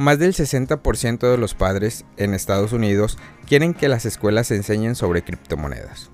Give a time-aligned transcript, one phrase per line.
[0.00, 5.22] Más del 60% de los padres en Estados Unidos quieren que las escuelas enseñen sobre
[5.22, 6.10] criptomonedas.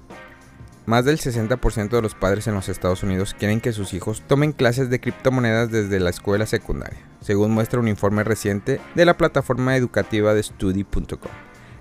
[0.86, 4.50] Más del 60% de los padres en los Estados Unidos quieren que sus hijos tomen
[4.50, 9.76] clases de criptomonedas desde la escuela secundaria, según muestra un informe reciente de la plataforma
[9.76, 11.30] educativa de Study.com.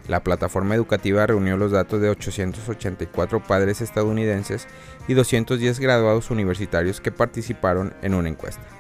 [0.08, 4.68] La plataforma educativa reunió los datos de 884 padres estadounidenses
[5.08, 8.75] y 210 graduados universitarios que participaron en una encuesta.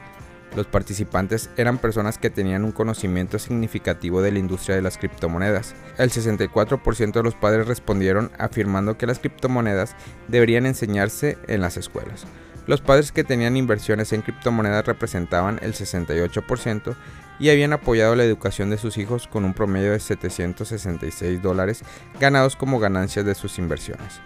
[0.55, 5.75] Los participantes eran personas que tenían un conocimiento significativo de la industria de las criptomonedas.
[5.97, 9.95] El 64% de los padres respondieron afirmando que las criptomonedas
[10.29, 12.25] deberían enseñarse en las escuelas.
[12.67, 16.95] Los padres que tenían inversiones en criptomonedas representaban el 68%
[17.37, 21.83] y habían apoyado la educación de sus hijos con un promedio de 766 dólares
[22.17, 24.21] ganados como ganancias de sus inversiones.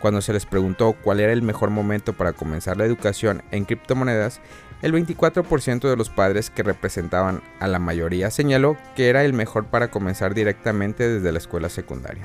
[0.00, 4.40] Cuando se les preguntó cuál era el mejor momento para comenzar la educación en criptomonedas,
[4.84, 9.64] el 24% de los padres que representaban a la mayoría señaló que era el mejor
[9.64, 12.22] para comenzar directamente desde la escuela secundaria.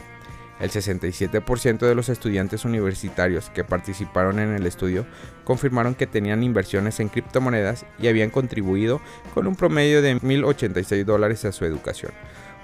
[0.59, 5.05] El 67% de los estudiantes universitarios que participaron en el estudio
[5.45, 8.99] confirmaron que tenían inversiones en criptomonedas y habían contribuido
[9.33, 12.11] con un promedio de 1.086 dólares a su educación,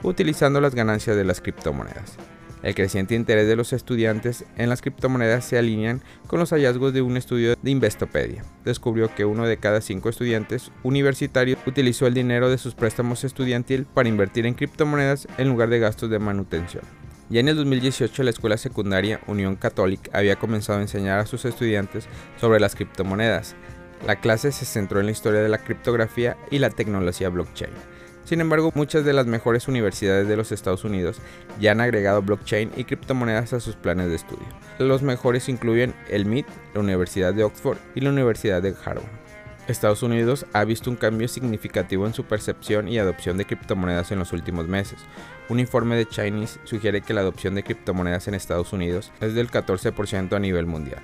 [0.03, 2.17] utilizando las ganancias de las criptomonedas.
[2.64, 7.02] El creciente interés de los estudiantes en las criptomonedas se alinean con los hallazgos de
[7.02, 8.44] un estudio de Investopedia.
[8.64, 13.86] Descubrió que uno de cada cinco estudiantes universitarios utilizó el dinero de sus préstamos estudiantil
[13.86, 16.83] para invertir en criptomonedas en lugar de gastos de manutención.
[17.30, 21.45] Ya en el 2018 la escuela secundaria Unión Católica había comenzado a enseñar a sus
[21.45, 22.08] estudiantes
[22.39, 23.56] sobre las criptomonedas.
[24.06, 27.72] La clase se centró en la historia de la criptografía y la tecnología blockchain.
[28.26, 31.18] Sin embargo, muchas de las mejores universidades de los Estados Unidos
[31.59, 34.48] ya han agregado blockchain y criptomonedas a sus planes de estudio.
[34.80, 39.06] Los mejores incluyen el MIT, la Universidad de Oxford y la Universidad de Harvard.
[39.67, 44.20] Estados Unidos ha visto un cambio significativo en su percepción y adopción de criptomonedas en
[44.20, 45.00] los últimos meses.
[45.48, 49.52] Un informe de Chinese sugiere que la adopción de criptomonedas en Estados Unidos es del
[49.52, 51.02] 14% a nivel mundial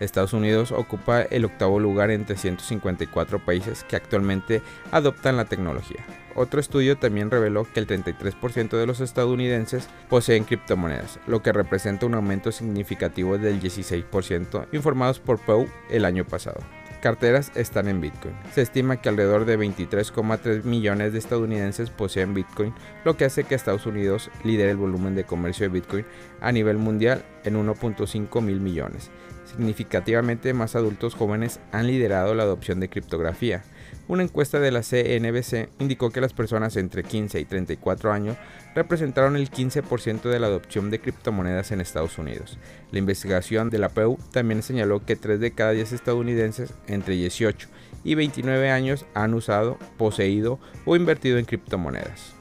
[0.00, 6.04] Estados Unidos ocupa el octavo lugar entre 154 países que actualmente adoptan la tecnología.
[6.34, 12.06] Otro estudio también reveló que el 33% de los estadounidenses poseen criptomonedas, lo que representa
[12.06, 16.60] un aumento significativo del 16% informados por Pew el año pasado
[17.04, 18.34] carteras están en Bitcoin.
[18.54, 22.72] Se estima que alrededor de 23,3 millones de estadounidenses poseen Bitcoin,
[23.04, 26.06] lo que hace que Estados Unidos lidere el volumen de comercio de Bitcoin
[26.40, 29.10] a nivel mundial en 1.5 mil millones.
[29.44, 33.64] Significativamente más adultos jóvenes han liderado la adopción de criptografía.
[34.06, 38.36] Una encuesta de la CNBC indicó que las personas entre 15 y 34 años
[38.74, 42.58] representaron el 15% de la adopción de criptomonedas en Estados Unidos.
[42.90, 47.68] La investigación de la PEU también señaló que 3 de cada 10 estadounidenses entre 18
[48.04, 52.34] y 29 años han usado, poseído o invertido en criptomonedas.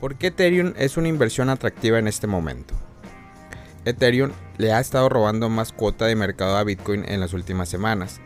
[0.00, 2.87] ¿Por qué Ethereum es una inversión atractiva en este momento?
[3.88, 8.20] Ethereum le ha estado robando más cuota de mercado a Bitcoin en las últimas semanas,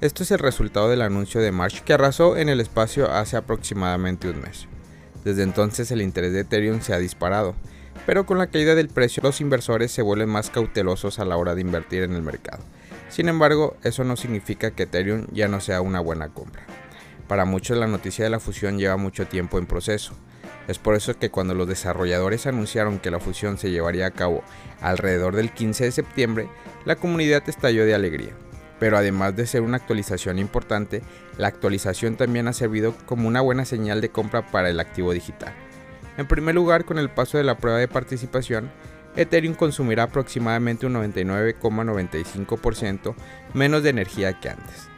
[0.00, 4.30] esto es el resultado del anuncio de March que arrasó en el espacio hace aproximadamente
[4.30, 4.68] un mes.
[5.24, 7.56] Desde entonces el interés de Ethereum se ha disparado,
[8.06, 11.56] pero con la caída del precio los inversores se vuelven más cautelosos a la hora
[11.56, 12.62] de invertir en el mercado.
[13.08, 16.62] Sin embargo, eso no significa que Ethereum ya no sea una buena compra.
[17.26, 20.14] Para muchos la noticia de la fusión lleva mucho tiempo en proceso.
[20.70, 24.44] Es por eso que cuando los desarrolladores anunciaron que la fusión se llevaría a cabo
[24.80, 26.48] alrededor del 15 de septiembre,
[26.84, 28.34] la comunidad estalló de alegría
[28.80, 31.02] pero además de ser una actualización importante,
[31.36, 35.52] la actualización también ha servido como una buena señal de compra para el activo digital.
[36.16, 38.70] En primer lugar, con el paso de la prueba de participación,
[39.16, 43.14] Ethereum consumirá aproximadamente un 99,95%
[43.52, 44.89] menos de energía que antes.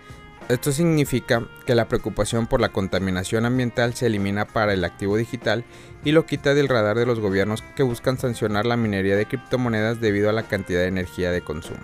[0.53, 5.65] Esto significa que la preocupación por la contaminación ambiental se elimina para el activo digital
[6.05, 9.99] y lo quita del radar de los gobiernos que buscan sancionar la minería de criptomonedas
[10.03, 11.81] debido a la cantidad de energía de consumo.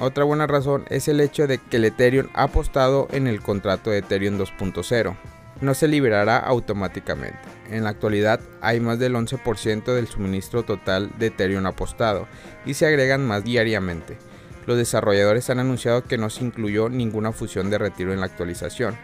[0.00, 3.90] Otra buena razón es el hecho de que el Ethereum ha apostado en el contrato
[3.90, 5.16] de Ethereum 2.0.
[5.60, 7.38] No se liberará automáticamente.
[7.70, 12.26] En la actualidad hay más del 11% del suministro total de Ethereum apostado
[12.66, 14.18] y se agregan más diariamente.
[14.66, 18.96] Los desarrolladores han anunciado que no se incluyó ninguna fusión de retiro en la actualización.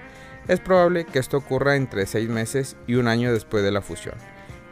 [0.47, 4.15] Es probable que esto ocurra entre 6 meses y un año después de la fusión.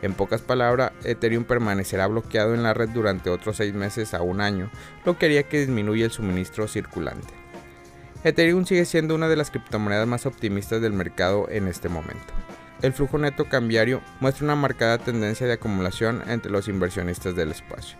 [0.03, 4.41] En pocas palabras, Ethereum permanecerá bloqueado en la red durante otros 6 meses a un
[4.41, 4.71] año,
[5.05, 7.35] lo que haría que disminuya el suministro circulante.
[8.23, 12.33] Ethereum sigue siendo una de las criptomonedas más optimistas del mercado en este momento.
[12.83, 17.97] El flujo neto cambiario muestra una marcada tendencia de acumulación entre los inversionistas del espacio.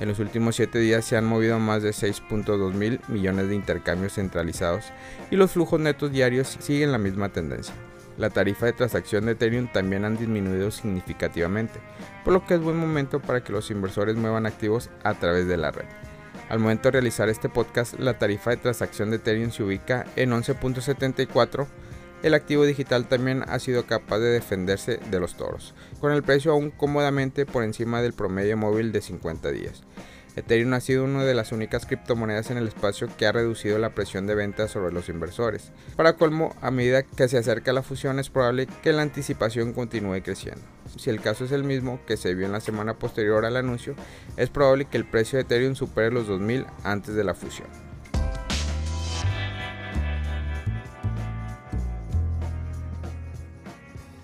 [0.00, 4.14] En los últimos 7 días se han movido más de 6.2 mil millones de intercambios
[4.14, 4.86] centralizados
[5.30, 7.74] y los flujos netos diarios siguen la misma tendencia.
[8.16, 11.80] La tarifa de transacción de Ethereum también han disminuido significativamente,
[12.24, 15.58] por lo que es buen momento para que los inversores muevan activos a través de
[15.58, 15.86] la red.
[16.48, 20.30] Al momento de realizar este podcast, la tarifa de transacción de Ethereum se ubica en
[20.30, 21.66] 11.74
[22.22, 26.52] el activo digital también ha sido capaz de defenderse de los toros, con el precio
[26.52, 29.82] aún cómodamente por encima del promedio móvil de 50 días.
[30.36, 33.94] Ethereum ha sido una de las únicas criptomonedas en el espacio que ha reducido la
[33.94, 35.72] presión de ventas sobre los inversores.
[35.96, 40.22] Para colmo, a medida que se acerca la fusión es probable que la anticipación continúe
[40.22, 40.62] creciendo.
[40.96, 43.94] Si el caso es el mismo que se vio en la semana posterior al anuncio,
[44.36, 47.89] es probable que el precio de Ethereum supere los 2000 antes de la fusión.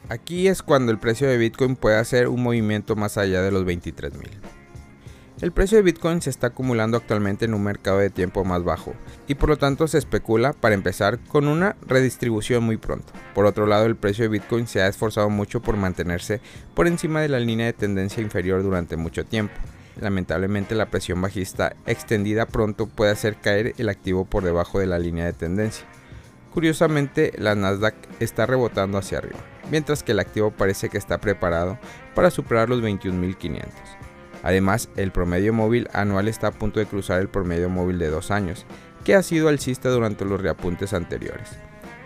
[0.08, 3.64] Aquí es cuando el precio de Bitcoin puede hacer un movimiento más allá de los
[3.64, 4.12] 23.000.
[5.40, 8.94] El precio de Bitcoin se está acumulando actualmente en un mercado de tiempo más bajo
[9.26, 13.12] y por lo tanto se especula para empezar con una redistribución muy pronto.
[13.34, 16.40] Por otro lado, el precio de Bitcoin se ha esforzado mucho por mantenerse
[16.74, 19.54] por encima de la línea de tendencia inferior durante mucho tiempo.
[20.00, 25.00] Lamentablemente la presión bajista extendida pronto puede hacer caer el activo por debajo de la
[25.00, 25.84] línea de tendencia.
[26.56, 29.36] Curiosamente, la Nasdaq está rebotando hacia arriba,
[29.70, 31.78] mientras que el activo parece que está preparado
[32.14, 33.66] para superar los 21.500.
[34.42, 38.30] Además, el promedio móvil anual está a punto de cruzar el promedio móvil de dos
[38.30, 38.64] años,
[39.04, 41.58] que ha sido alcista durante los reapuntes anteriores.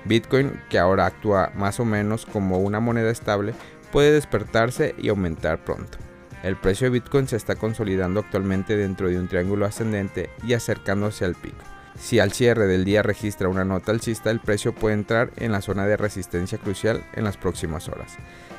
[0.04, 3.54] Bitcoin, que ahora actúa más o menos como una moneda estable,
[3.92, 5.98] puede despertarse y aumentar pronto.
[6.42, 11.24] El precio de Bitcoin se está consolidando actualmente dentro de un triángulo ascendente y acercándose
[11.24, 11.62] al pico.
[11.98, 15.60] Si al cierre del día registra una nota alcista, el precio puede entrar en la
[15.60, 18.16] zona de resistencia crucial en las próximas horas.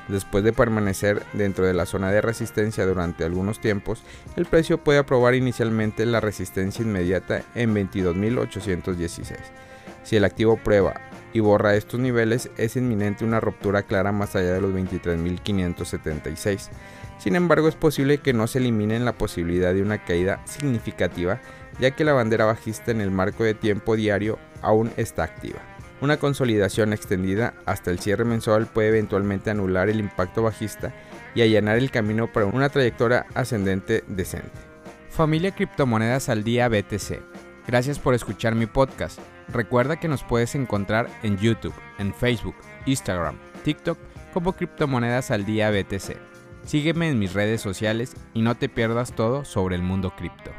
[0.07, 4.03] Después de permanecer dentro de la zona de resistencia durante algunos tiempos,
[4.35, 9.37] el precio puede aprobar inicialmente la resistencia inmediata en 22.816.
[10.03, 10.95] Si el activo prueba
[11.33, 16.69] y borra estos niveles, es inminente una ruptura clara más allá de los 23.576.
[17.17, 21.39] Sin embargo, es posible que no se elimine la posibilidad de una caída significativa
[21.79, 25.59] ya que la bandera bajista en el marco de tiempo diario aún está activa.
[26.01, 30.93] Una consolidación extendida hasta el cierre mensual puede eventualmente anular el impacto bajista
[31.35, 34.49] y allanar el camino para una trayectoria ascendente decente.
[35.09, 37.21] Familia Criptomonedas al Día BTC.
[37.67, 39.19] Gracias por escuchar mi podcast.
[39.49, 43.99] Recuerda que nos puedes encontrar en YouTube, en Facebook, Instagram, TikTok
[44.33, 46.17] como Criptomonedas al Día BTC.
[46.65, 50.51] Sígueme en mis redes sociales y no te pierdas todo sobre el mundo cripto.